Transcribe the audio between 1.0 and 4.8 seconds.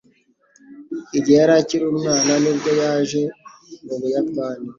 Igihe yari akiri umwana ni bwo yaje mu Buyapani.